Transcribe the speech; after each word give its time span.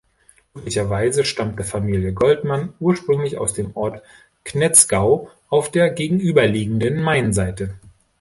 Möglicherweise 0.55 1.23
stammte 1.23 1.63
Familie 1.63 2.11
Goldmann 2.11 2.73
ursprünglich 2.79 3.37
aus 3.37 3.53
dem 3.53 3.75
Ort 3.75 4.01
Knetzgau 4.43 5.29
auf 5.47 5.69
der 5.69 5.91
gegenüberliegenden 5.91 7.03
Mainseite. 7.03 7.75